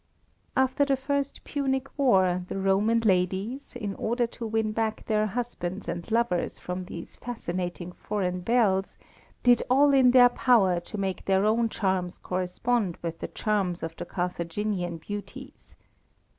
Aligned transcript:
After 0.57 0.83
the 0.83 0.95
first 0.95 1.43
Punic 1.43 1.87
war, 1.95 2.43
the 2.47 2.57
Roman 2.57 3.01
ladies, 3.01 3.75
in 3.75 3.93
order 3.93 4.25
to 4.25 4.47
win 4.47 4.71
back 4.71 5.05
their 5.05 5.27
husbands 5.27 5.87
and 5.87 6.09
lovers 6.09 6.57
from 6.57 6.85
these 6.85 7.17
fascinating 7.17 7.91
foreign 7.91 8.39
belles, 8.41 8.97
did 9.43 9.61
all 9.69 9.93
in 9.93 10.09
their 10.09 10.29
power 10.29 10.79
to 10.79 10.97
make 10.97 11.25
their 11.25 11.45
own 11.45 11.69
charms 11.69 12.17
correspond 12.17 12.97
with 13.03 13.19
the 13.19 13.27
charms 13.27 13.83
of 13.83 13.95
the 13.95 14.05
Carthaginian 14.05 14.97
beauties. 14.97 15.75